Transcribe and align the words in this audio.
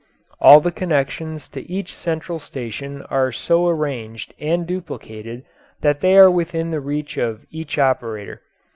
All 0.39 0.61
the 0.61 0.71
connections 0.71 1.47
to 1.49 1.61
each 1.69 1.93
central 1.95 2.39
station 2.39 3.03
are 3.11 3.31
so 3.31 3.67
arranged 3.67 4.33
and 4.39 4.65
duplicated 4.65 5.43
that 5.81 6.01
they 6.01 6.17
are 6.17 6.31
within 6.31 6.71
the 6.71 6.81
reach 6.81 7.17
of 7.17 7.45
each 7.51 7.77
operator. 7.77 8.41